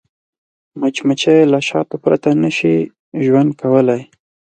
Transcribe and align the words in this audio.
مچمچۍ 0.79 1.39
له 1.51 1.59
شاتو 1.67 1.95
پرته 2.03 2.29
نه 2.43 2.49
شي 2.57 2.75
ژوند 3.25 3.49
کولی 3.61 4.01